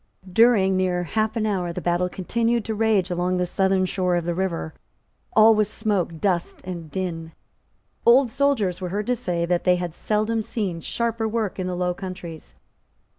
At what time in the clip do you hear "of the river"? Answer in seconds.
4.15-4.73